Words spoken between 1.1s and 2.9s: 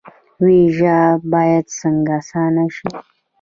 باید څنګه اسانه شي؟